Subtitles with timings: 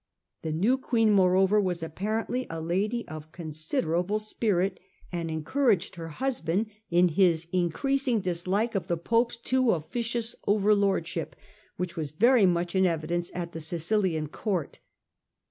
[0.41, 4.79] The new Queen, moreover, was apparently a lady of considerable spirit
[5.11, 11.35] and encouraged her husband in his increasing dislike of the Pope's too officious overlordship,
[11.77, 14.79] which was very much in evidence at the Sicilian Court.